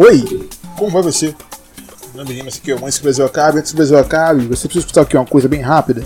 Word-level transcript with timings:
Oi, 0.00 0.48
como 0.76 0.90
vai 0.92 1.02
você? 1.02 1.34
Meu 2.14 2.22
nome 2.22 2.30
é 2.32 2.36
Rima, 2.38 2.48
aqui 2.48 2.70
é 2.70 2.74
o 2.76 2.80
Mãe 2.80 2.90
que 2.92 3.00
o 3.00 3.02
Brasil 3.02 3.26
acabe. 3.26 3.58
Antes 3.58 3.72
que 3.72 3.74
o 3.74 3.78
Brasil 3.78 3.98
acabe, 3.98 4.46
você 4.46 4.68
precisa 4.68 4.86
escutar 4.86 5.00
aqui 5.02 5.16
uma 5.16 5.26
coisa 5.26 5.48
bem 5.48 5.60
rápida. 5.60 6.04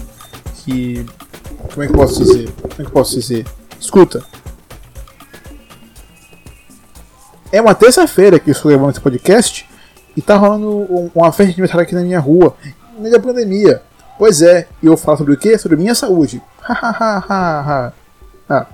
Que. 0.65 1.05
Como 1.71 1.83
é 1.83 1.87
que 1.87 1.93
posso 1.93 2.23
dizer? 2.25 2.51
Como 2.53 2.73
é 2.79 2.85
que 2.85 2.91
posso 2.91 3.15
dizer? 3.21 3.47
Escuta. 3.79 4.25
É 7.53 7.61
uma 7.61 7.75
terça-feira 7.75 8.41
que 8.41 8.49
eu 8.49 8.53
estou 8.53 8.71
gravando 8.71 8.93
esse 8.93 9.01
podcast 9.01 9.69
e 10.17 10.23
tá 10.23 10.37
rolando 10.37 10.71
um- 10.71 11.11
uma 11.15 11.31
festa 11.31 11.45
de 11.47 11.51
aniversário 11.53 11.83
aqui 11.83 11.95
na 11.95 12.01
minha 12.01 12.19
rua, 12.19 12.57
no 12.95 13.01
meio 13.03 13.13
da 13.15 13.21
pandemia. 13.21 13.83
Pois 14.19 14.41
é, 14.41 14.69
e 14.83 14.87
eu 14.87 14.97
falo 14.97 15.19
sobre 15.19 15.35
o 15.35 15.37
quê? 15.37 15.59
Sobre 15.59 15.77
minha 15.77 15.95
saúde. 15.95 16.41
Hahaha. 16.63 17.93
ah. 18.49 18.67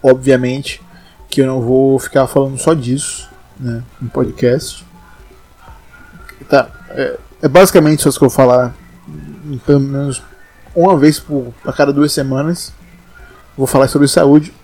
Obviamente 0.00 0.80
que 1.28 1.40
eu 1.40 1.46
não 1.46 1.60
vou 1.60 1.98
ficar 1.98 2.26
falando 2.26 2.56
só 2.58 2.72
disso, 2.74 3.28
né, 3.60 3.82
no 4.00 4.08
podcast. 4.08 4.84
Tá, 6.48 6.68
é, 6.90 7.18
é 7.42 7.48
basicamente 7.48 8.08
isso 8.08 8.18
que 8.18 8.24
eu 8.24 8.30
falar, 8.30 8.74
hum, 9.08 9.58
pelo 9.64 9.80
menos 9.80 10.22
uma 10.74 10.96
vez 10.96 11.20
por 11.20 11.52
a 11.64 11.72
cada 11.72 11.92
duas 11.92 12.12
semanas. 12.12 12.72
Vou 13.56 13.66
falar 13.66 13.88
sobre 13.88 14.08
saúde, 14.08 14.54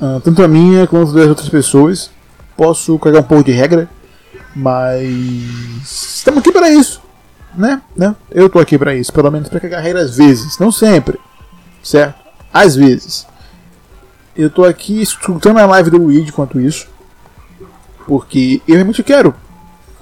ah, 0.00 0.20
tanto 0.22 0.42
a 0.42 0.48
minha 0.48 0.86
quanto 0.86 1.12
das 1.12 1.28
outras 1.28 1.48
pessoas. 1.48 2.10
Posso 2.56 2.98
cagar 2.98 3.20
um 3.20 3.24
pouco 3.24 3.44
de 3.44 3.52
regra, 3.52 3.88
mas 4.54 5.00
estamos 5.84 6.40
aqui 6.40 6.52
para 6.52 6.70
isso, 6.70 7.00
né? 7.54 7.80
né? 7.96 8.14
Eu 8.30 8.48
tô 8.48 8.58
aqui 8.58 8.78
para 8.78 8.94
isso, 8.94 9.12
pelo 9.12 9.30
menos 9.30 9.48
para 9.48 9.60
cagar 9.60 9.82
regra 9.82 10.02
às 10.02 10.16
vezes, 10.16 10.58
não 10.58 10.70
sempre, 10.70 11.18
certo? 11.82 12.20
Às 12.52 12.76
vezes. 12.76 13.26
Eu 14.36 14.48
tô 14.48 14.64
aqui 14.64 15.00
escutando 15.00 15.58
a 15.58 15.66
live 15.66 15.90
do 15.90 15.98
Luigi 15.98 16.28
enquanto 16.28 16.60
isso, 16.60 16.88
porque 18.06 18.60
eu 18.66 18.74
realmente 18.74 19.02
quero 19.02 19.34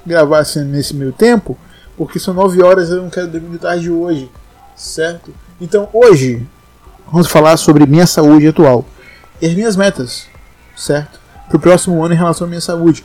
gravar 0.05 0.41
assim 0.41 0.65
nesse 0.65 0.95
meio 0.95 1.13
tempo, 1.13 1.57
porque 1.97 2.19
são 2.19 2.35
9 2.35 2.63
horas 2.63 2.91
eu 2.91 3.03
não 3.03 3.11
quero 3.11 3.29
dormir 3.29 3.51
de 3.51 3.59
tarde 3.59 3.91
hoje, 3.91 4.31
certo? 4.75 5.35
Então 5.61 5.89
hoje 5.93 6.47
vamos 7.11 7.29
falar 7.29 7.57
sobre 7.57 7.87
minha 7.87 8.07
saúde 8.07 8.49
atual 8.49 8.85
e 9.41 9.47
as 9.47 9.55
minhas 9.55 9.77
metas, 9.77 10.27
certo? 10.77 11.21
Para 11.49 11.57
o 11.57 11.61
próximo 11.61 12.03
ano 12.05 12.15
em 12.15 12.17
relação 12.17 12.47
à 12.47 12.49
minha 12.49 12.61
saúde. 12.61 13.05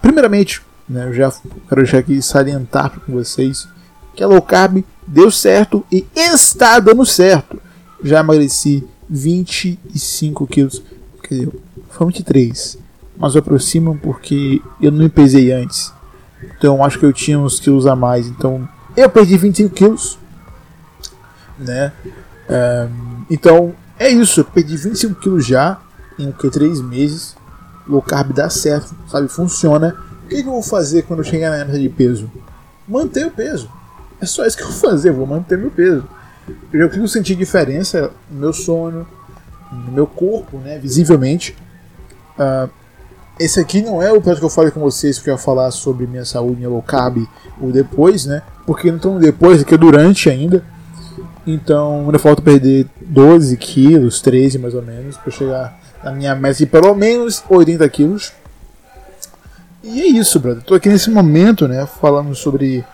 Primeiramente, 0.00 0.62
né, 0.88 1.06
eu 1.06 1.12
já 1.12 1.32
quero 1.68 1.82
deixar 1.82 1.98
aqui 1.98 2.22
salientar 2.22 2.90
com 3.00 3.12
vocês 3.12 3.68
que 4.14 4.22
a 4.22 4.26
low 4.26 4.40
carb 4.40 4.82
deu 5.06 5.30
certo 5.30 5.84
e 5.92 6.06
está 6.14 6.78
dando 6.78 7.04
certo. 7.04 7.60
Já 8.02 8.20
emagreci 8.20 8.86
25 9.08 10.46
quilos, 10.46 10.82
quer 11.22 11.34
dizer, 11.34 11.52
foi 11.90 12.06
23, 12.06 12.78
mas 13.18 13.34
eu 13.34 13.40
aproximo 13.40 13.98
porque 14.02 14.60
eu 14.80 14.90
não 14.90 15.00
me 15.00 15.08
pesei 15.08 15.52
antes. 15.52 15.92
Então 16.56 16.84
acho 16.84 16.98
que 16.98 17.06
eu 17.06 17.12
tinha 17.12 17.38
uns 17.38 17.58
quilos 17.58 17.86
a 17.86 17.96
mais. 17.96 18.26
Então 18.26 18.68
eu 18.96 19.08
perdi 19.08 19.36
25 19.36 19.74
quilos, 19.74 20.18
né? 21.58 21.92
Ahn, 22.48 23.24
então 23.30 23.74
é 23.98 24.08
isso, 24.08 24.40
eu 24.40 24.44
perdi 24.44 24.76
25 24.76 25.20
quilos 25.20 25.46
já 25.46 25.80
em 26.18 26.32
que 26.32 26.50
3 26.50 26.80
meses. 26.80 27.36
Low 27.88 28.02
carb 28.02 28.32
dá 28.32 28.50
certo, 28.50 28.94
sabe? 29.08 29.28
Funciona. 29.28 29.96
O 30.24 30.28
que, 30.28 30.40
eu 30.40 30.44
vou 30.44 30.62
fazer 30.62 31.02
quando 31.02 31.20
eu 31.20 31.24
chegar 31.24 31.50
na 31.50 31.64
meta 31.64 31.78
de 31.78 31.88
peso? 31.88 32.28
Manter 32.86 33.26
o 33.26 33.30
peso. 33.30 33.70
É 34.20 34.26
só 34.26 34.44
isso 34.44 34.56
que 34.56 34.64
eu 34.64 34.70
vou 34.70 34.76
fazer, 34.76 35.10
eu 35.10 35.14
vou 35.14 35.26
manter 35.26 35.56
meu 35.56 35.70
peso. 35.70 36.04
Eu 36.72 36.88
consigo 36.88 37.08
sentir 37.08 37.36
diferença 37.36 38.10
no 38.28 38.40
meu 38.40 38.52
sono, 38.52 39.06
no 39.70 39.92
meu 39.92 40.06
corpo, 40.06 40.58
né? 40.58 40.78
Visivelmente. 40.78 41.56
Ah, 42.36 42.68
esse 43.38 43.60
aqui 43.60 43.82
não 43.82 44.02
é 44.02 44.10
o 44.10 44.16
episódio 44.16 44.40
que 44.40 44.46
eu 44.46 44.50
falei 44.50 44.70
com 44.70 44.80
vocês 44.80 45.18
que 45.18 45.28
eu 45.28 45.34
ia 45.34 45.38
falar 45.38 45.70
sobre 45.70 46.06
minha 46.06 46.24
saúde, 46.24 46.56
minha 46.56 46.68
low 46.68 46.82
carb, 46.82 47.18
o 47.60 47.70
depois, 47.70 48.24
né? 48.24 48.42
Porque 48.66 48.88
não 48.88 48.96
estão 48.96 49.18
depois, 49.18 49.60
aqui 49.60 49.74
é 49.74 49.78
durante 49.78 50.30
ainda. 50.30 50.64
Então 51.46 52.06
ainda 52.06 52.18
falta 52.18 52.40
perder 52.42 52.88
12 53.00 53.56
quilos, 53.58 54.20
13 54.20 54.58
mais 54.58 54.74
ou 54.74 54.82
menos, 54.82 55.16
para 55.16 55.30
chegar 55.30 55.78
na 56.02 56.12
minha 56.12 56.34
meta 56.34 56.58
de 56.58 56.66
pelo 56.66 56.94
menos 56.94 57.44
80 57.48 57.88
quilos. 57.90 58.32
E 59.82 60.00
é 60.00 60.06
isso, 60.06 60.40
brother. 60.40 60.62
Tô 60.64 60.74
aqui 60.74 60.88
nesse 60.88 61.10
momento, 61.10 61.68
né, 61.68 61.86
falando 61.86 62.34
sobre 62.34 62.84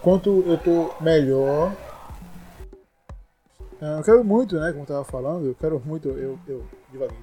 quanto 0.00 0.42
eu 0.46 0.58
tô 0.58 0.90
melhor. 1.00 1.72
Ah, 3.80 3.96
Eu 3.98 4.02
quero 4.02 4.24
muito, 4.24 4.58
né, 4.58 4.70
como 4.70 4.82
eu 4.82 4.86
tava 4.86 5.04
falando, 5.04 5.46
eu 5.46 5.54
quero 5.54 5.80
muito, 5.84 6.08
eu, 6.08 6.38
eu 6.48 6.64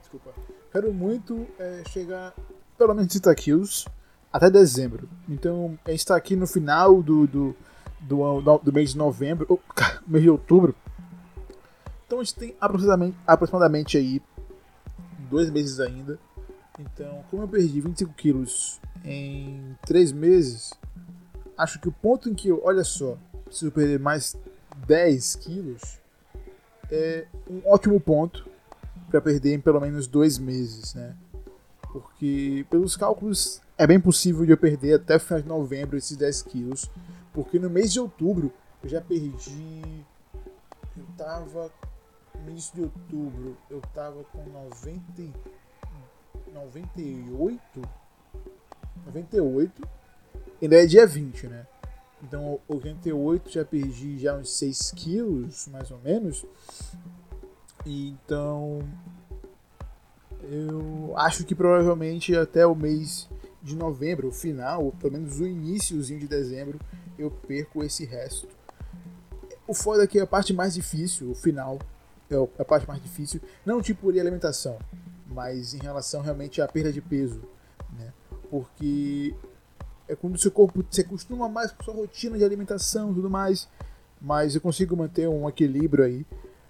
desculpa. 0.01 0.29
Quero 0.71 0.93
muito 0.93 1.45
é, 1.59 1.81
chegar 1.89 2.33
pelo 2.77 2.93
menos 2.93 3.11
30 3.11 3.33
quilos 3.35 3.87
até 4.31 4.49
dezembro. 4.49 5.09
Então, 5.27 5.77
a 5.85 5.91
gente 5.91 5.99
está 5.99 6.15
aqui 6.15 6.35
no 6.35 6.45
final 6.45 7.01
do, 7.01 7.25
do, 7.27 7.55
do, 8.01 8.57
do 8.59 8.73
mês 8.73 8.91
de 8.91 8.97
novembro, 8.97 9.45
ou, 9.49 9.61
mês 10.07 10.23
de 10.23 10.29
outubro. 10.29 10.75
Então, 12.05 12.19
a 12.19 12.23
gente 12.23 12.35
tem 12.35 12.55
aproximadamente, 12.59 13.17
aproximadamente 13.25 13.97
aí 13.97 14.21
dois 15.29 15.49
meses 15.49 15.79
ainda. 15.79 16.19
Então, 16.79 17.23
como 17.29 17.43
eu 17.43 17.47
perdi 17.47 17.81
25 17.81 18.13
quilos 18.13 18.79
em 19.03 19.75
três 19.85 20.11
meses, 20.11 20.73
acho 21.57 21.79
que 21.79 21.87
o 21.87 21.91
ponto 21.91 22.29
em 22.29 22.35
que 22.35 22.49
eu, 22.49 22.61
olha 22.63 22.83
só, 22.83 23.17
preciso 23.45 23.71
perder 23.71 23.99
mais 23.99 24.35
10 24.85 25.35
quilos 25.37 25.99
é 26.91 27.25
um 27.49 27.61
ótimo 27.65 27.99
ponto 27.99 28.47
para 29.09 29.21
perder 29.21 29.55
em 29.55 29.59
pelo 29.59 29.79
menos 29.79 30.07
dois 30.07 30.37
meses, 30.37 30.93
né? 30.93 31.15
Porque, 32.01 32.65
pelos 32.69 32.95
cálculos, 32.95 33.61
é 33.77 33.85
bem 33.85 33.99
possível 33.99 34.45
de 34.45 34.51
eu 34.51 34.57
perder 34.57 34.95
até 34.95 35.15
o 35.15 35.19
final 35.19 35.41
de 35.41 35.47
novembro 35.47 35.97
esses 35.97 36.15
10 36.17 36.41
quilos. 36.43 36.89
Porque 37.33 37.59
no 37.59 37.69
mês 37.69 37.91
de 37.93 37.99
outubro 37.99 38.51
eu 38.83 38.89
já 38.89 39.01
perdi. 39.01 40.03
Eu 40.95 41.05
tava. 41.17 41.71
No 42.43 42.51
início 42.51 42.75
de 42.75 42.81
outubro 42.81 43.57
eu 43.69 43.81
tava 43.93 44.23
com 44.25 44.43
90. 44.49 45.21
e- 45.21 45.33
98? 46.53 47.81
98. 49.05 49.87
Ainda 50.61 50.75
é 50.83 50.85
dia 50.85 51.05
20, 51.05 51.47
né? 51.47 51.67
Então 52.23 52.59
88 52.67 53.51
já 53.51 53.63
perdi 53.63 54.17
já 54.17 54.35
uns 54.35 54.57
6 54.57 54.91
quilos, 54.91 55.67
mais 55.67 55.91
ou 55.91 55.99
menos. 55.99 56.45
Então 57.85 58.79
eu 60.49 61.13
acho 61.17 61.43
que 61.43 61.53
provavelmente 61.53 62.35
até 62.35 62.65
o 62.65 62.75
mês 62.75 63.29
de 63.61 63.75
novembro, 63.75 64.29
o 64.29 64.31
final, 64.31 64.85
ou 64.85 64.91
pelo 64.91 65.13
menos 65.13 65.39
o 65.39 65.45
iníciozinho 65.45 66.19
de 66.19 66.27
dezembro, 66.27 66.79
eu 67.17 67.29
perco 67.29 67.83
esse 67.83 68.05
resto. 68.05 68.47
O 69.67 69.73
foda 69.73 70.03
é 70.03 70.07
que 70.07 70.19
a 70.19 70.27
parte 70.27 70.53
mais 70.53 70.73
difícil, 70.73 71.31
o 71.31 71.35
final, 71.35 71.79
é 72.29 72.35
a 72.61 72.65
parte 72.65 72.87
mais 72.87 73.01
difícil, 73.01 73.41
não 73.65 73.81
tipo 73.81 74.11
de 74.11 74.19
alimentação, 74.19 74.79
mas 75.27 75.73
em 75.73 75.79
relação 75.79 76.21
realmente 76.21 76.61
à 76.61 76.67
perda 76.67 76.91
de 76.93 77.01
peso, 77.01 77.41
né? 77.97 78.13
Porque 78.49 79.35
é 80.07 80.15
quando 80.15 80.37
seu 80.37 80.51
corpo 80.51 80.85
se 80.89 81.01
acostuma 81.01 81.49
mais 81.49 81.71
com 81.71 81.83
sua 81.83 81.93
rotina 81.93 82.37
de 82.37 82.45
alimentação 82.45 83.11
e 83.11 83.15
tudo 83.15 83.29
mais, 83.29 83.67
mas 84.21 84.55
eu 84.55 84.61
consigo 84.61 84.95
manter 84.95 85.27
um 85.27 85.47
equilíbrio 85.49 86.05
aí. 86.05 86.25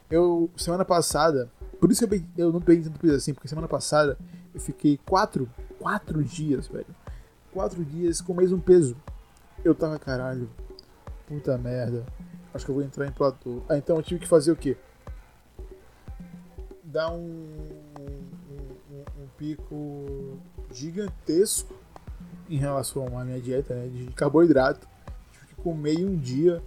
Eu, 0.09 0.49
semana 0.57 0.83
passada, 0.83 1.51
por 1.79 1.91
isso 1.91 2.03
eu, 2.05 2.21
eu 2.37 2.51
não 2.51 2.61
peguei 2.61 2.83
tanto 2.83 2.99
peso 2.99 3.15
assim, 3.15 3.33
porque 3.33 3.47
semana 3.47 3.67
passada 3.67 4.17
eu 4.53 4.59
fiquei 4.59 4.99
quatro, 5.05 5.49
quatro 5.79 6.23
dias, 6.23 6.67
velho. 6.67 6.85
Quatro 7.53 7.83
dias 7.83 8.21
com 8.21 8.33
o 8.33 8.35
mesmo 8.35 8.59
peso. 8.59 8.95
Eu 9.63 9.73
tava, 9.73 9.97
caralho, 9.97 10.49
puta 11.27 11.57
merda. 11.57 12.05
Acho 12.53 12.65
que 12.65 12.71
eu 12.71 12.75
vou 12.75 12.83
entrar 12.83 13.07
em 13.07 13.11
platô. 13.11 13.61
Ah, 13.69 13.77
então 13.77 13.97
eu 13.97 14.03
tive 14.03 14.19
que 14.21 14.27
fazer 14.27 14.51
o 14.51 14.55
quê? 14.55 14.77
Dar 16.83 17.11
um, 17.11 17.17
um, 17.99 18.03
um- 18.91 19.23
um 19.23 19.27
pico 19.37 20.39
gigantesco 20.71 21.75
em 22.49 22.57
relação 22.57 23.17
à 23.17 23.23
minha 23.25 23.39
dieta 23.41 23.75
né, 23.75 23.87
de 23.87 24.05
carboidrato. 24.13 24.87
Tive 25.31 25.47
que 25.47 25.55
comer 25.55 25.97
um 26.05 26.15
dia 26.15 26.61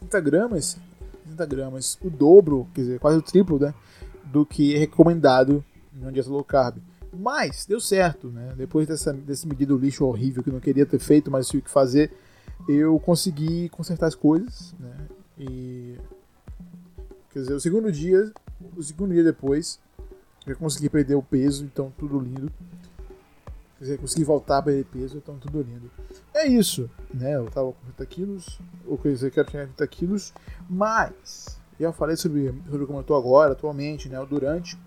30 0.00 0.20
gramas, 0.20 0.78
30 1.24 1.46
gramas, 1.46 1.98
o 2.02 2.10
dobro, 2.10 2.66
quer 2.74 2.80
dizer, 2.82 2.98
quase 2.98 3.18
o 3.18 3.22
triplo, 3.22 3.58
né? 3.58 3.72
Do 4.30 4.46
que 4.46 4.74
é 4.74 4.78
recomendado 4.78 5.64
em 5.94 6.02
uma 6.02 6.12
dieta 6.12 6.30
low 6.30 6.44
carb. 6.44 6.78
Mas 7.12 7.66
deu 7.66 7.80
certo, 7.80 8.28
né? 8.28 8.54
Depois 8.56 8.86
dessa, 8.86 9.12
desse 9.12 9.46
medido 9.46 9.76
lixo 9.76 10.04
horrível 10.04 10.42
que 10.42 10.48
eu 10.48 10.54
não 10.54 10.60
queria 10.60 10.86
ter 10.86 10.98
feito, 10.98 11.30
mas 11.30 11.48
tive 11.48 11.64
que 11.64 11.70
fazer, 11.70 12.12
eu 12.68 12.98
consegui 13.00 13.68
consertar 13.70 14.06
as 14.06 14.14
coisas, 14.14 14.74
né? 14.78 14.96
E 15.38 15.96
quer 17.32 17.40
dizer, 17.40 17.54
o 17.54 17.60
segundo 17.60 17.90
dia, 17.90 18.32
o 18.76 18.82
segundo 18.82 19.12
dia 19.12 19.24
depois, 19.24 19.80
eu 20.46 20.56
consegui 20.56 20.88
perder 20.88 21.14
o 21.14 21.22
peso, 21.22 21.64
então 21.64 21.92
tudo 21.98 22.18
lindo. 22.18 22.50
Quer 23.78 23.84
dizer, 23.84 23.98
consegui 23.98 24.24
voltar 24.24 24.58
a 24.58 24.62
perder 24.62 24.84
peso, 24.84 25.16
então 25.16 25.38
tudo 25.38 25.62
lindo. 25.62 25.90
É 26.34 26.46
isso, 26.46 26.88
né? 27.12 27.36
Eu 27.36 27.46
tava 27.46 27.72
com 27.72 27.92
30 27.96 28.06
quilos, 28.06 28.60
ou 28.86 28.96
quer 28.96 29.12
dizer, 29.12 29.26
eu 29.28 29.30
quero 29.32 29.50
chegar 29.50 29.64
a 29.64 29.66
30 29.66 29.86
quilos, 29.88 30.32
mas 30.68 31.59
já 31.80 31.92
falei 31.92 32.16
sobre, 32.16 32.54
sobre 32.68 32.86
como 32.86 32.98
eu 32.98 33.02
tô 33.02 33.14
agora, 33.14 33.52
atualmente, 33.52 34.08
né? 34.08 34.20
O 34.20 34.26
durante. 34.26 34.78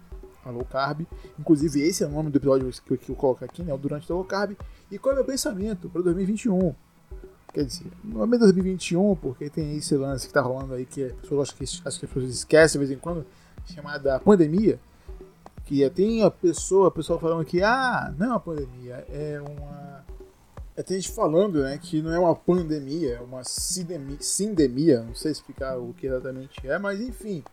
a 0.46 0.50
low 0.50 0.66
carb. 0.66 1.06
Inclusive, 1.40 1.82
esse 1.82 2.04
é 2.04 2.08
o 2.08 2.10
nome 2.10 2.30
do 2.30 2.38
episódio 2.38 2.70
que 2.86 2.94
eu, 2.94 2.98
que 2.98 3.10
eu 3.10 3.16
coloco 3.16 3.44
aqui, 3.44 3.64
né? 3.64 3.74
O 3.74 3.78
Durante 3.78 4.12
a 4.12 4.16
Low 4.16 4.24
Carb. 4.26 4.56
E 4.92 5.00
qual 5.00 5.12
é 5.12 5.16
o 5.16 5.18
meu 5.20 5.26
pensamento 5.26 5.90
para 5.90 6.02
2021? 6.02 6.74
Quer 7.54 7.66
dizer, 7.66 7.86
não 8.04 8.24
é 8.24 8.38
2021, 8.38 9.16
porque 9.16 9.48
tem 9.48 9.78
esse 9.78 9.96
lance 9.96 10.28
que 10.28 10.34
tá 10.34 10.42
rolando 10.42 10.74
aí 10.74 10.86
que 10.86 11.04
as 11.04 11.14
pessoas 11.14 11.52
que, 11.52 11.64
acho 11.64 11.82
que 11.82 11.88
as 11.88 11.98
pessoas 11.98 12.30
esquecem 12.30 12.82
de 12.82 12.88
vez 12.88 12.98
em 12.98 13.00
quando, 13.00 13.26
chamada 13.66 14.20
pandemia. 14.20 14.80
Que 15.66 15.88
tem 15.92 16.24
a 16.24 16.32
pessoa, 16.32 16.88
a 16.88 16.92
pessoa 16.92 17.20
falando 17.20 17.46
que, 17.46 17.62
ah, 17.62 18.14
não 18.18 18.26
é 18.26 18.30
uma 18.30 18.40
pandemia, 18.40 19.06
é 19.08 19.40
uma. 19.40 20.04
É, 20.76 20.82
tem 20.82 21.00
gente 21.00 21.14
falando, 21.14 21.62
né, 21.62 21.78
que 21.78 22.02
não 22.02 22.12
é 22.12 22.18
uma 22.18 22.36
pandemia, 22.36 23.18
é 23.18 23.22
uma 23.22 23.44
sindemia, 23.44 24.18
sindemia, 24.20 25.04
não 25.04 25.14
sei 25.14 25.32
explicar 25.32 25.78
o 25.78 25.94
que 25.94 26.08
exatamente 26.08 26.68
é, 26.68 26.80
mas 26.80 27.00
enfim. 27.00 27.44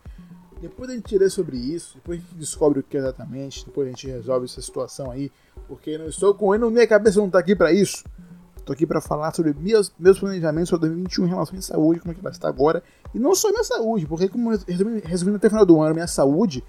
Depois 0.59 0.89
a 0.89 0.93
gente 0.93 1.17
ler 1.17 1.29
sobre 1.29 1.57
isso, 1.57 1.95
depois 1.95 2.19
a 2.19 2.21
gente 2.21 2.35
descobre 2.35 2.79
o 2.79 2.83
que 2.83 2.97
é 2.97 2.99
exatamente, 2.99 3.65
depois 3.65 3.87
a 3.87 3.91
gente 3.91 4.07
resolve 4.07 4.45
essa 4.45 4.61
situação 4.61 5.11
aí, 5.11 5.31
porque 5.67 5.97
não 5.97 6.07
estou 6.07 6.33
com 6.33 6.53
ele, 6.53 6.67
minha 6.69 6.87
cabeça 6.87 7.19
não 7.19 7.29
tá 7.29 7.39
aqui 7.39 7.55
para 7.55 7.71
isso. 7.71 8.03
Tô 8.65 8.73
aqui 8.73 8.85
para 8.85 9.01
falar 9.01 9.33
sobre 9.33 9.53
meus, 9.53 9.91
meus 9.97 10.19
planejamentos 10.19 10.69
para 10.69 10.79
2021 10.79 11.25
em 11.25 11.29
relação 11.29 11.57
à 11.57 11.61
saúde, 11.61 11.99
como 11.99 12.11
é 12.11 12.15
que 12.15 12.21
vai 12.21 12.31
estar 12.31 12.47
agora. 12.47 12.83
E 13.13 13.17
não 13.17 13.33
só 13.33 13.49
minha 13.49 13.63
saúde, 13.63 14.05
porque 14.05 14.29
como 14.29 14.51
resumindo, 14.51 15.37
até 15.37 15.47
o 15.47 15.49
final 15.49 15.65
do 15.65 15.81
ano, 15.81 15.95
minha 15.95 16.07
saúde, 16.07 16.63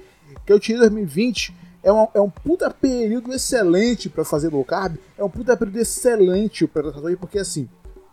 que 0.47 0.53
eu 0.53 0.59
tirei 0.59 0.81
2020, 0.81 1.55
é, 1.83 1.91
uma, 1.91 2.09
é 2.15 2.21
um 2.21 2.31
puta 2.31 2.71
período 2.71 3.33
excelente 3.33 4.09
para 4.09 4.25
fazer 4.25 4.49
low 4.49 4.65
carb, 4.65 4.97
é 5.17 5.25
um 5.25 5.29
puta 5.29 5.57
período 5.57 5.79
excelente 5.79 6.67
para 6.67 6.93
saúde, 6.93 7.17
porque 7.17 7.39
assim, 7.39 7.69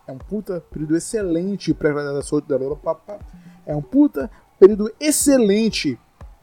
é 0.07 0.11
um 0.11 0.17
puta 0.17 0.63
período 0.71 0.95
excelente 0.97 1.73
para 1.73 2.21
saúde 2.21 2.47
da 2.47 2.57
é 3.65 3.75
um 3.75 3.81
puta 3.81 4.29
período 4.59 4.91
excelente 4.99 5.99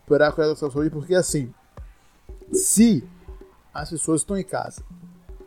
para 0.07 0.33
saúde, 0.33 0.91
porque 0.91 1.15
assim, 1.15 1.53
se 2.53 3.05
as 3.75 3.91
pessoas 3.91 4.21
estão 4.21 4.39
em 4.39 4.45
casa 4.45 4.83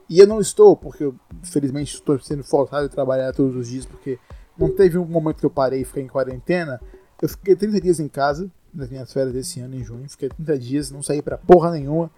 e 0.09 0.19
eu 0.19 0.27
não 0.27 0.41
estou, 0.41 0.75
porque 0.75 1.03
eu, 1.03 1.15
felizmente 1.43 1.93
estou 1.93 2.19
sendo 2.19 2.43
forçado 2.43 2.87
a 2.87 2.89
trabalhar 2.89 3.31
todos 3.31 3.55
os 3.55 3.67
dias, 3.67 3.85
porque 3.85 4.19
não 4.57 4.69
teve 4.69 4.97
um 4.97 5.05
momento 5.05 5.37
que 5.37 5.45
eu 5.45 5.49
parei 5.49 5.81
e 5.81 5.85
fiquei 5.85 6.03
em 6.03 6.07
quarentena. 6.07 6.81
Eu 7.21 7.29
fiquei 7.29 7.55
30 7.55 7.79
dias 7.79 7.99
em 7.99 8.07
casa, 8.07 8.49
nas 8.73 8.89
minhas 8.89 9.11
férias 9.11 9.33
desse 9.33 9.59
ano, 9.59 9.75
em 9.75 9.83
junho. 9.83 10.09
Fiquei 10.09 10.29
30 10.29 10.59
dias, 10.59 10.91
não 10.91 11.03
saí 11.03 11.21
pra 11.21 11.37
porra 11.37 11.71
nenhuma. 11.71 12.09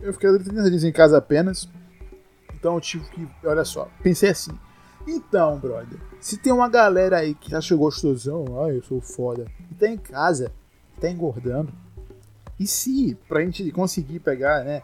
Eu 0.00 0.12
fiquei 0.12 0.30
30 0.38 0.70
dias 0.70 0.84
em 0.84 0.92
casa 0.92 1.18
apenas. 1.18 1.68
Então 2.54 2.74
eu 2.74 2.80
tive 2.80 3.04
que. 3.10 3.28
Olha 3.44 3.64
só, 3.64 3.88
pensei 4.02 4.30
assim. 4.30 4.52
Então, 5.06 5.58
brother, 5.58 5.98
se 6.20 6.36
tem 6.36 6.52
uma 6.52 6.68
galera 6.68 7.18
aí 7.18 7.34
que 7.34 7.54
acha 7.54 7.74
gostosão, 7.74 8.62
ah, 8.62 8.68
eu 8.68 8.82
sou 8.82 9.00
foda, 9.00 9.46
e 9.70 9.74
tá 9.74 9.88
em 9.88 9.96
casa, 9.96 10.52
tá 11.00 11.08
engordando, 11.08 11.72
e 12.60 12.66
se, 12.66 13.16
pra 13.26 13.40
gente 13.40 13.70
conseguir 13.70 14.20
pegar, 14.20 14.64
né, 14.64 14.82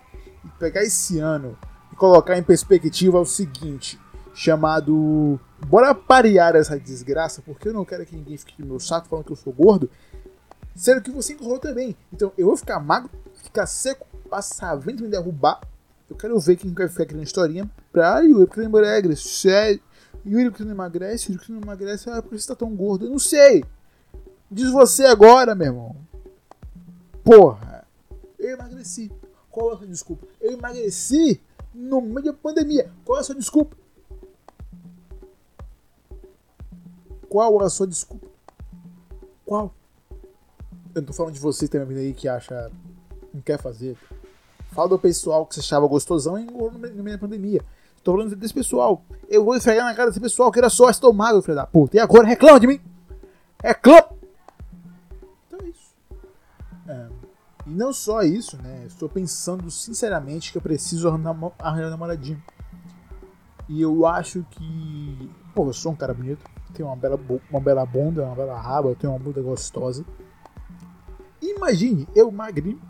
pegar 0.58 0.82
esse 0.82 1.18
ano 1.18 1.58
e 1.92 1.96
colocar 1.96 2.38
em 2.38 2.42
perspectiva 2.42 3.18
é 3.18 3.20
o 3.20 3.26
seguinte, 3.26 3.98
chamado 4.34 5.40
bora 5.66 5.94
parear 5.94 6.56
essa 6.56 6.78
desgraça, 6.78 7.40
porque 7.40 7.68
eu 7.68 7.72
não 7.72 7.84
quero 7.84 8.04
que 8.04 8.16
ninguém 8.16 8.36
fique 8.36 8.60
no 8.60 8.66
meu 8.66 8.80
saco 8.80 9.08
falando 9.08 9.24
que 9.24 9.32
eu 9.32 9.36
sou 9.36 9.52
gordo, 9.52 9.88
sendo 10.74 11.00
que 11.00 11.10
você 11.10 11.32
engordou 11.32 11.60
também. 11.60 11.96
Então 12.12 12.32
eu 12.36 12.48
vou 12.48 12.56
ficar 12.56 12.80
magro, 12.80 13.08
ficar 13.42 13.66
seco, 13.66 14.06
passar 14.28 14.74
vento 14.74 15.02
me 15.02 15.08
derrubar. 15.08 15.60
Eu 16.10 16.16
quero 16.16 16.38
ver 16.38 16.56
quem 16.56 16.72
vai 16.72 16.88
ficar 16.88 17.06
criando 17.06 17.24
historinha 17.24 17.70
pra 17.92 18.20
Yuri, 18.20 18.46
porque 18.46 18.60
não 18.60 18.68
emagrece. 18.68 19.22
Sério. 19.22 19.80
Yuri, 20.26 20.50
porque 20.50 20.64
não 20.64 20.72
emagrece, 20.72 21.28
Yuri, 21.28 21.38
porque 21.38 21.52
não 21.52 21.60
emagrece. 21.62 22.10
Ah, 22.10 22.20
por 22.20 22.30
que 22.30 22.38
você 22.38 22.48
tá 22.48 22.54
tão 22.54 22.74
gordo? 22.74 23.06
Eu 23.06 23.10
não 23.10 23.18
sei. 23.18 23.64
Diz 24.50 24.70
você 24.70 25.06
agora, 25.06 25.54
meu 25.54 25.68
irmão. 25.68 25.96
Porra. 27.22 27.86
Eu 28.38 28.50
emagreci. 28.50 29.10
Qual 29.50 29.70
é 29.70 29.74
a 29.74 29.78
sua 29.78 29.86
desculpa? 29.86 30.26
Eu 30.40 30.52
emagreci 30.52 31.40
no 31.72 32.00
meio 32.00 32.22
da 32.26 32.32
pandemia. 32.34 32.90
Qual 33.04 33.16
é 33.18 33.20
a 33.20 33.24
sua 33.24 33.34
desculpa? 33.34 33.76
Qual 37.34 37.60
a 37.64 37.68
sua 37.68 37.84
desculpa? 37.84 38.28
Qual? 39.44 39.74
Eu 40.94 41.02
não 41.02 41.06
tô 41.08 41.12
falando 41.12 41.34
de 41.34 41.40
você 41.40 41.66
também 41.66 41.98
aí 41.98 42.14
que 42.14 42.28
acha. 42.28 42.70
não 43.34 43.40
quer 43.40 43.60
fazer. 43.60 43.98
Fala 44.70 44.90
do 44.90 44.98
pessoal 45.00 45.44
que 45.44 45.56
você 45.56 45.60
achava 45.60 45.84
gostosão 45.88 46.38
e 46.38 46.44
engordou 46.44 46.78
no 46.78 47.02
meio 47.02 47.16
da 47.16 47.20
pandemia. 47.20 47.60
Tô 48.04 48.12
falando 48.12 48.36
desse 48.36 48.54
pessoal. 48.54 49.02
Eu 49.28 49.44
vou 49.44 49.56
esfregar 49.56 49.84
na 49.84 49.96
cara 49.96 50.10
desse 50.10 50.20
pessoal 50.20 50.52
que 50.52 50.60
era 50.60 50.70
só 50.70 50.88
estômago, 50.88 51.42
filho 51.42 51.56
da 51.56 51.66
puta. 51.66 51.96
E 51.96 51.98
agora 51.98 52.24
reclama 52.24 52.60
de 52.60 52.68
mim! 52.68 52.80
Reclama! 53.60 54.10
Então 55.48 55.58
é 55.60 55.68
isso. 55.68 55.92
É. 56.86 57.08
E 57.66 57.70
não 57.70 57.92
só 57.92 58.22
isso, 58.22 58.56
né? 58.58 58.84
Estou 58.86 59.08
pensando 59.08 59.68
sinceramente 59.72 60.52
que 60.52 60.58
eu 60.58 60.62
preciso 60.62 61.08
arranjar 61.08 61.90
namoradinho. 61.90 62.40
E 63.68 63.82
eu 63.82 64.06
acho 64.06 64.46
que. 64.52 65.32
Pô, 65.52 65.66
eu 65.66 65.72
sou 65.72 65.90
um 65.90 65.96
cara 65.96 66.14
bonito. 66.14 66.53
Tenho 66.74 66.88
uma 66.88 66.96
bela, 66.96 67.18
uma 67.50 67.60
bela 67.60 67.86
bunda, 67.86 68.24
uma 68.24 68.34
bela 68.34 68.60
raba, 68.60 68.94
tenho 68.94 69.12
uma 69.12 69.18
bunda 69.18 69.40
gostosa. 69.40 70.04
Imagine 71.40 72.08
eu 72.14 72.30
magrinho, 72.30 72.80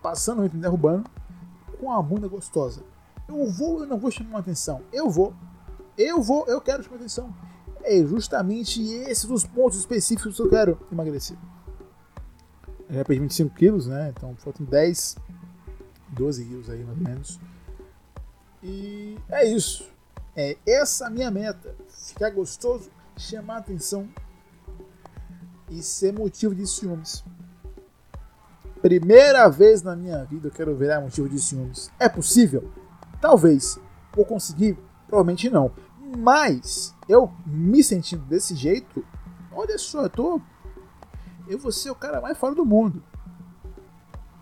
passando 0.00 0.42
me 0.42 0.48
derrubando, 0.48 1.04
com 1.78 1.86
uma 1.86 2.02
bunda 2.02 2.28
gostosa. 2.28 2.82
Eu 3.28 3.50
vou, 3.50 3.80
eu 3.80 3.86
não 3.86 3.98
vou 3.98 4.10
chamar 4.10 4.38
atenção. 4.38 4.82
Eu 4.92 5.10
vou. 5.10 5.34
Eu 5.96 6.22
vou, 6.22 6.46
eu 6.46 6.60
quero 6.60 6.82
chamar 6.82 6.96
atenção. 6.96 7.34
É 7.82 8.02
justamente 8.04 8.82
esses 8.82 9.28
os 9.28 9.44
pontos 9.44 9.78
específicos 9.78 10.36
que 10.36 10.42
eu 10.42 10.48
quero 10.48 10.78
emagrecer. 10.90 11.36
Eu 12.88 12.96
já 12.96 13.04
perdi 13.04 13.22
25 13.22 13.54
quilos, 13.54 13.86
né? 13.86 14.12
Então 14.16 14.34
faltam 14.36 14.64
10, 14.64 15.16
12 16.08 16.44
quilos 16.44 16.70
aí 16.70 16.84
mais 16.84 16.98
ou 16.98 17.04
menos. 17.04 17.40
E 18.62 19.18
é 19.28 19.46
isso. 19.46 19.90
É 20.36 20.56
essa 20.66 21.06
a 21.06 21.10
minha 21.10 21.30
meta. 21.30 21.74
Ficar 21.88 22.30
gostoso, 22.30 22.90
chamar 23.16 23.58
atenção 23.58 24.08
e 25.70 25.82
ser 25.82 26.12
motivo 26.12 26.54
de 26.54 26.66
ciúmes. 26.66 27.24
Primeira 28.80 29.48
vez 29.48 29.82
na 29.82 29.96
minha 29.96 30.22
vida 30.24 30.48
eu 30.48 30.52
quero 30.52 30.76
virar 30.76 31.00
motivo 31.00 31.28
de 31.28 31.40
ciúmes. 31.40 31.90
É 31.98 32.08
possível? 32.08 32.70
Talvez. 33.20 33.78
Vou 34.14 34.24
conseguir? 34.24 34.78
Provavelmente 35.06 35.48
não. 35.48 35.72
Mas 36.16 36.94
eu 37.08 37.32
me 37.46 37.82
sentindo 37.82 38.24
desse 38.26 38.54
jeito, 38.54 39.04
olha 39.50 39.78
só, 39.78 40.02
eu 40.02 40.10
tô 40.10 40.40
eu 41.46 41.58
vou 41.58 41.72
ser 41.72 41.90
o 41.90 41.94
cara 41.94 42.20
mais 42.20 42.36
fora 42.38 42.54
do 42.54 42.64
mundo. 42.64 43.02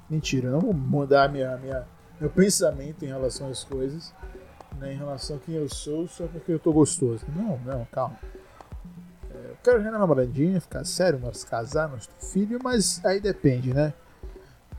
Mentira, 0.09 0.49
eu 0.49 0.53
não 0.53 0.61
vou 0.61 0.75
mudar 0.75 1.29
minha, 1.29 1.57
minha, 1.57 1.87
meu 2.21 2.31
pensamento 2.31 3.05
em 3.05 3.09
relação 3.09 3.49
às 3.49 3.65
coisas, 3.65 4.15
né, 4.79 4.93
em 4.93 4.97
relação 4.97 5.37
a 5.37 5.39
quem 5.39 5.55
eu 5.55 5.69
sou, 5.69 6.07
só 6.07 6.27
porque 6.27 6.53
eu 6.53 6.59
tô 6.59 6.73
gostoso. 6.73 7.25
Não, 7.35 7.59
não, 7.59 7.85
calma. 7.87 8.19
É, 9.65 9.71
eu 9.71 9.75
quero 9.75 9.81
uma 9.81 9.99
namoradinha, 9.99 10.61
ficar 10.61 10.85
sério, 10.85 11.21
nós 11.21 11.45
ter 11.45 12.27
filho, 12.27 12.59
mas 12.63 13.05
aí 13.05 13.21
depende, 13.21 13.73
né? 13.73 13.95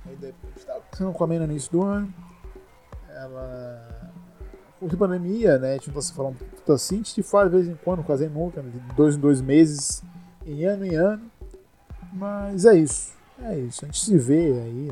Aí 0.05 0.15
depende. 0.15 0.65
Tava 0.65 0.81
pensando 0.81 1.13
com 1.13 1.23
a 1.23 1.27
menina 1.27 1.47
no 1.47 1.53
início 1.53 1.71
do 1.71 1.83
ano. 1.83 2.13
Ela. 3.09 4.11
Com 4.79 4.85
a 4.87 4.97
pandemia, 4.97 5.57
né? 5.57 5.71
A 5.71 5.73
gente 5.75 5.87
não 5.87 5.95
tá 5.95 6.01
se 6.01 6.13
falando 6.13 6.37
tudo 6.37 6.73
assim, 6.73 6.95
a 6.95 6.97
gente 6.97 7.23
fala 7.23 7.49
de 7.49 7.55
vez 7.55 7.67
em 7.69 7.75
quando, 7.75 8.03
casei 8.03 8.27
nunca, 8.27 8.61
de 8.61 8.77
dois 8.93 9.15
em 9.15 9.19
dois 9.19 9.39
meses, 9.41 10.03
em 10.45 10.65
ano 10.65 10.85
em 10.85 10.95
ano. 10.95 11.31
Mas 12.11 12.65
é 12.65 12.75
isso. 12.75 13.13
É 13.41 13.57
isso. 13.57 13.85
A 13.85 13.87
gente 13.87 14.03
se 14.03 14.17
vê 14.17 14.51
aí, 14.51 14.91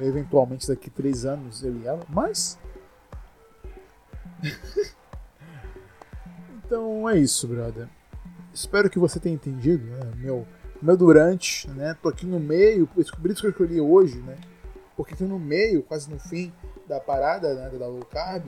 eventualmente 0.00 0.66
daqui 0.66 0.90
três 0.90 1.24
anos 1.24 1.62
ele 1.62 1.84
e 1.84 1.86
ela. 1.86 2.04
Mas. 2.08 2.58
então 6.58 7.08
é 7.08 7.16
isso, 7.18 7.46
brother. 7.46 7.88
Espero 8.56 8.88
que 8.88 8.98
você 8.98 9.20
tenha 9.20 9.34
entendido, 9.34 9.84
né? 9.84 10.00
Meu, 10.16 10.48
meu 10.80 10.96
durante, 10.96 11.68
né? 11.72 11.94
Tô 12.02 12.08
aqui 12.08 12.24
no 12.24 12.40
meio, 12.40 12.88
descobri 12.96 13.34
isso 13.34 13.42
que 13.42 13.48
eu 13.48 13.50
escolhi 13.50 13.78
hoje, 13.78 14.16
né? 14.22 14.38
Porque 14.96 15.14
tô 15.14 15.24
no 15.24 15.38
meio, 15.38 15.82
quase 15.82 16.10
no 16.10 16.18
fim 16.18 16.50
da 16.88 16.98
parada, 16.98 17.52
né? 17.52 17.68
Da 17.78 17.86
low 17.86 18.02
carb. 18.06 18.46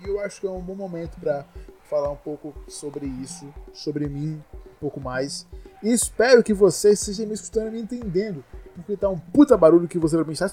E 0.00 0.06
eu 0.06 0.20
acho 0.20 0.42
que 0.42 0.46
é 0.46 0.50
um 0.50 0.60
bom 0.60 0.74
momento 0.74 1.18
para 1.18 1.46
falar 1.84 2.10
um 2.10 2.16
pouco 2.16 2.52
sobre 2.68 3.06
isso, 3.06 3.48
sobre 3.72 4.06
mim, 4.06 4.34
um 4.34 4.80
pouco 4.80 5.00
mais. 5.00 5.46
E 5.82 5.90
espero 5.90 6.42
que 6.42 6.52
vocês 6.52 7.00
estejam 7.00 7.26
me 7.26 7.32
escutando 7.32 7.68
e 7.68 7.70
me 7.70 7.80
entendendo. 7.80 8.44
Porque 8.74 8.98
tá 8.98 9.08
um 9.08 9.18
puta 9.18 9.56
barulho 9.56 9.88
que 9.88 9.98
você 9.98 10.14
vai 10.14 10.26
pensar 10.26 10.52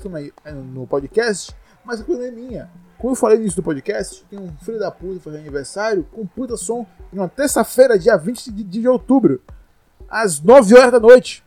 no 0.74 0.88
podcast, 0.88 1.54
mas 1.86 2.02
a 2.02 2.04
coisa 2.04 2.28
é 2.28 2.32
minha. 2.32 2.70
Como 2.98 3.12
eu 3.12 3.16
falei 3.16 3.38
no 3.38 3.44
início 3.44 3.62
do 3.62 3.66
podcast, 3.66 4.26
tem 4.30 4.40
um 4.40 4.52
filho 4.58 4.80
da 4.80 4.90
puta 4.90 5.20
fazendo 5.20 5.42
aniversário 5.42 6.04
com 6.12 6.26
puta 6.26 6.58
som 6.58 6.86
em 7.14 7.18
uma 7.18 7.30
terça-feira, 7.30 8.00
dia 8.00 8.18
20 8.18 8.52
de, 8.52 8.64
de 8.64 8.88
outubro, 8.88 9.42
às 10.10 10.40
9 10.42 10.76
horas 10.76 10.92
da 10.92 11.00
noite. 11.00 11.44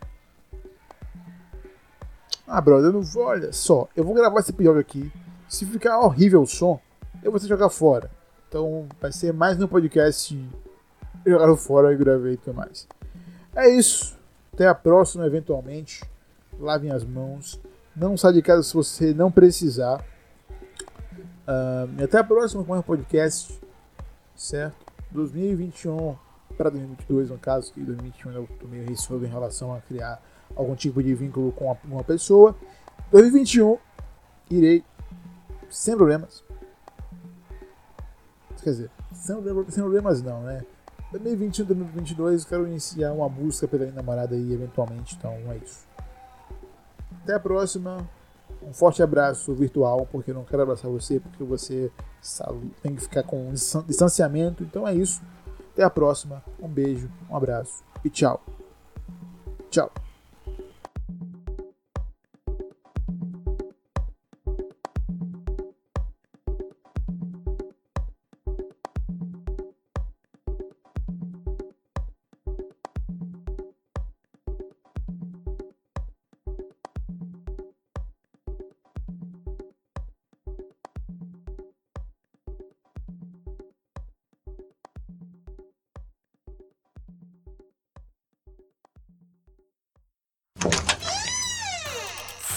Ah, 2.47 2.61
brother, 2.61 2.87
eu 2.87 2.93
não 2.93 3.03
vou. 3.03 3.25
Olha 3.25 3.53
só, 3.53 3.89
eu 3.97 4.05
vou 4.05 4.15
gravar 4.15 4.41
esse 4.41 4.51
episódio 4.51 4.81
aqui. 4.81 5.11
Se 5.49 5.67
ficar 5.67 5.99
horrível 6.01 6.43
o 6.43 6.47
som, 6.47 6.81
eu 7.23 7.31
vou 7.31 7.41
ter 7.41 7.47
que 7.47 7.51
jogar 7.51 7.71
fora. 7.71 8.11
Então 8.49 8.87
vai 9.01 9.13
ser 9.13 9.33
mais 9.33 9.59
no 9.59 9.69
podcast 9.69 10.35
jogaram 11.27 11.57
fora 11.57 11.93
e 11.93 11.97
gravei 11.97 12.35
e 12.35 12.37
tudo 12.37 12.55
mais. 12.55 12.87
É 13.55 13.69
isso. 13.69 14.17
Até 14.53 14.67
a 14.67 14.75
próxima, 14.75 15.27
eventualmente. 15.27 16.03
Lavem 16.59 16.91
as 16.91 17.05
mãos. 17.05 17.61
Não 17.95 18.17
sai 18.17 18.33
de 18.33 18.43
casa 18.43 18.63
se 18.63 18.75
você 18.75 19.13
não 19.13 19.31
precisar. 19.31 20.05
Uh, 21.49 22.05
até 22.05 22.19
a 22.19 22.25
próxima 22.25 22.63
com 22.63 22.77
um 22.77 22.83
podcast, 22.83 23.59
certo? 24.37 24.77
2021 25.11 26.15
para 26.59 26.69
2022, 26.69 27.31
no 27.31 27.39
caso, 27.39 27.73
que 27.73 27.81
2021 27.81 28.33
eu 28.33 28.49
tô 28.61 28.67
meio 28.67 28.87
receoso 28.87 29.25
em 29.25 29.29
relação 29.29 29.75
a 29.75 29.81
criar 29.81 30.21
algum 30.55 30.75
tipo 30.75 31.03
de 31.03 31.15
vínculo 31.15 31.51
com 31.53 31.75
uma 31.85 32.05
pessoa. 32.05 32.55
2021 33.11 33.79
irei 34.51 34.85
sem 35.71 35.97
problemas. 35.97 36.45
Quer 38.63 38.71
dizer, 38.71 38.91
sem, 39.15 39.37
sem 39.71 39.83
problemas 39.83 40.21
não, 40.21 40.43
né? 40.43 40.67
2021, 41.13 41.65
2022 41.65 42.45
quero 42.45 42.67
iniciar 42.67 43.15
uma 43.15 43.29
busca 43.29 43.67
pela 43.67 43.85
minha 43.85 43.97
namorada 43.97 44.35
aí 44.35 44.53
eventualmente, 44.53 45.17
então 45.17 45.33
é 45.33 45.57
isso. 45.57 45.87
Até 47.23 47.33
a 47.33 47.41
próxima. 47.41 48.07
Um 48.63 48.73
forte 48.73 49.03
abraço 49.03 49.55
virtual, 49.55 50.07
porque 50.11 50.31
eu 50.31 50.35
não 50.35 50.45
quero 50.45 50.63
abraçar 50.63 50.91
você, 50.91 51.21
porque 51.21 51.45
você 51.45 51.91
tem 52.83 52.95
que 52.95 53.03
ficar 53.03 53.23
com 53.23 53.53
distanciamento. 53.87 54.63
Então 54.63 54.87
é 54.87 54.95
isso. 54.95 55.23
Até 55.73 55.85
a 55.85 55.91
próxima. 55.91 56.43
Um 56.61 56.69
beijo, 56.69 57.09
um 57.31 57.37
abraço 57.37 57.83
e 58.05 58.11
tchau. 58.11 58.43
Tchau. 59.71 59.91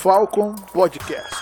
Falcon 0.01 0.55
Podcast. 0.73 1.40